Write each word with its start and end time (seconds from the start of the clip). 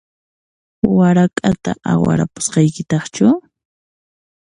Warak'ata 0.97 1.71
awarapusqaykitaqchu? 1.91 3.25